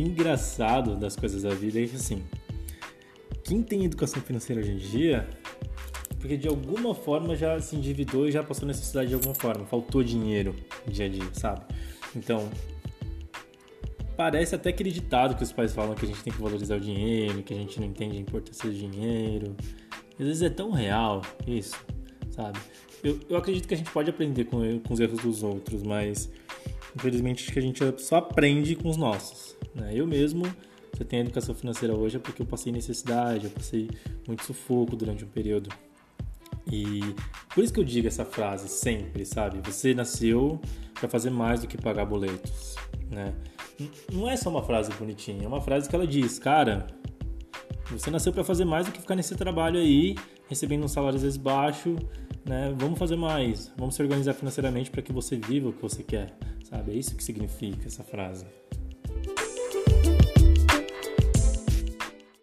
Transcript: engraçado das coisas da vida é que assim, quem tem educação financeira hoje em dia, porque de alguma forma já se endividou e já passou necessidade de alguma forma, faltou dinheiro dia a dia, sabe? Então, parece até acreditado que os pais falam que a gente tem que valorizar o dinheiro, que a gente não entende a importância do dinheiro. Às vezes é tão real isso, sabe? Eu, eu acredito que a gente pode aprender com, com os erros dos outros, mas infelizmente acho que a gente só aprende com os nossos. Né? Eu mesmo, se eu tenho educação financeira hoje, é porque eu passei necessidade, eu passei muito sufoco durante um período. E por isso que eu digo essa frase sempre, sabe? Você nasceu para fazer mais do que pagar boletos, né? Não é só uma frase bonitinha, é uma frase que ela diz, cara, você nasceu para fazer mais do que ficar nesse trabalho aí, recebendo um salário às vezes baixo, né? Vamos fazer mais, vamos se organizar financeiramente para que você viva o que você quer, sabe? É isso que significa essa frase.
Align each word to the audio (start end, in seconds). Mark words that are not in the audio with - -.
engraçado 0.00 0.96
das 0.96 1.16
coisas 1.16 1.42
da 1.42 1.50
vida 1.50 1.80
é 1.80 1.86
que 1.86 1.96
assim, 1.96 2.22
quem 3.44 3.62
tem 3.62 3.84
educação 3.84 4.20
financeira 4.22 4.60
hoje 4.60 4.72
em 4.72 4.76
dia, 4.76 5.28
porque 6.18 6.36
de 6.36 6.48
alguma 6.48 6.94
forma 6.94 7.34
já 7.36 7.58
se 7.60 7.76
endividou 7.76 8.28
e 8.28 8.32
já 8.32 8.42
passou 8.42 8.66
necessidade 8.66 9.08
de 9.08 9.14
alguma 9.14 9.34
forma, 9.34 9.64
faltou 9.64 10.02
dinheiro 10.02 10.54
dia 10.86 11.06
a 11.06 11.08
dia, 11.08 11.28
sabe? 11.32 11.62
Então, 12.14 12.48
parece 14.16 14.54
até 14.54 14.70
acreditado 14.70 15.36
que 15.36 15.42
os 15.42 15.52
pais 15.52 15.72
falam 15.72 15.94
que 15.94 16.04
a 16.04 16.08
gente 16.08 16.22
tem 16.22 16.32
que 16.32 16.40
valorizar 16.40 16.76
o 16.76 16.80
dinheiro, 16.80 17.42
que 17.42 17.54
a 17.54 17.56
gente 17.56 17.78
não 17.78 17.86
entende 17.86 18.16
a 18.16 18.20
importância 18.20 18.68
do 18.68 18.74
dinheiro. 18.74 19.56
Às 20.18 20.26
vezes 20.26 20.42
é 20.42 20.50
tão 20.50 20.72
real 20.72 21.22
isso, 21.46 21.76
sabe? 22.30 22.58
Eu, 23.02 23.20
eu 23.28 23.36
acredito 23.36 23.68
que 23.68 23.74
a 23.74 23.76
gente 23.76 23.90
pode 23.92 24.10
aprender 24.10 24.44
com, 24.44 24.58
com 24.80 24.92
os 24.92 24.98
erros 24.98 25.20
dos 25.20 25.42
outros, 25.44 25.84
mas 25.84 26.28
infelizmente 26.96 27.44
acho 27.44 27.52
que 27.52 27.58
a 27.60 27.62
gente 27.62 27.80
só 27.98 28.16
aprende 28.16 28.74
com 28.74 28.88
os 28.88 28.96
nossos. 28.96 29.47
Né? 29.74 29.92
Eu 29.94 30.06
mesmo, 30.06 30.44
se 30.94 31.02
eu 31.02 31.06
tenho 31.06 31.22
educação 31.22 31.54
financeira 31.54 31.94
hoje, 31.94 32.16
é 32.16 32.20
porque 32.20 32.42
eu 32.42 32.46
passei 32.46 32.72
necessidade, 32.72 33.46
eu 33.46 33.50
passei 33.50 33.88
muito 34.26 34.44
sufoco 34.44 34.96
durante 34.96 35.24
um 35.24 35.28
período. 35.28 35.70
E 36.70 37.14
por 37.54 37.64
isso 37.64 37.72
que 37.72 37.80
eu 37.80 37.84
digo 37.84 38.06
essa 38.06 38.24
frase 38.24 38.68
sempre, 38.68 39.24
sabe? 39.24 39.60
Você 39.70 39.94
nasceu 39.94 40.60
para 40.94 41.08
fazer 41.08 41.30
mais 41.30 41.60
do 41.60 41.66
que 41.66 41.78
pagar 41.78 42.04
boletos, 42.04 42.74
né? 43.10 43.34
Não 44.12 44.28
é 44.28 44.36
só 44.36 44.50
uma 44.50 44.62
frase 44.62 44.92
bonitinha, 44.92 45.44
é 45.44 45.48
uma 45.48 45.60
frase 45.60 45.88
que 45.88 45.94
ela 45.94 46.06
diz, 46.06 46.38
cara, 46.38 46.86
você 47.90 48.10
nasceu 48.10 48.32
para 48.32 48.44
fazer 48.44 48.64
mais 48.64 48.86
do 48.86 48.92
que 48.92 49.00
ficar 49.00 49.14
nesse 49.14 49.34
trabalho 49.34 49.78
aí, 49.78 50.14
recebendo 50.48 50.84
um 50.84 50.88
salário 50.88 51.16
às 51.16 51.22
vezes 51.22 51.38
baixo, 51.38 51.96
né? 52.44 52.74
Vamos 52.76 52.98
fazer 52.98 53.16
mais, 53.16 53.72
vamos 53.76 53.94
se 53.94 54.02
organizar 54.02 54.34
financeiramente 54.34 54.90
para 54.90 55.00
que 55.00 55.12
você 55.12 55.36
viva 55.36 55.70
o 55.70 55.72
que 55.72 55.80
você 55.80 56.02
quer, 56.02 56.36
sabe? 56.64 56.92
É 56.92 56.94
isso 56.96 57.16
que 57.16 57.24
significa 57.24 57.86
essa 57.86 58.02
frase. 58.02 58.44